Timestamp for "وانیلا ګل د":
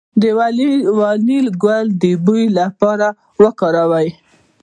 0.99-2.03